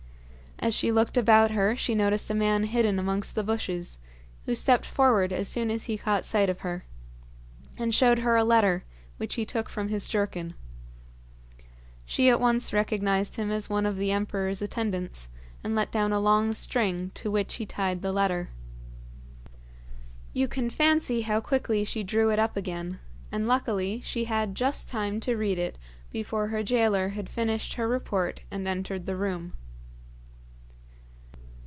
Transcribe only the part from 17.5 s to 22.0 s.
he tied the letter. You can fancy how quickly